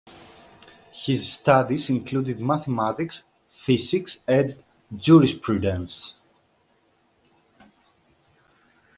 His 0.91 1.31
studies 1.33 1.91
included 1.91 2.39
mathematics, 2.41 3.21
physics, 3.47 4.17
and 4.27 4.55
jurisprudence. 4.95 6.15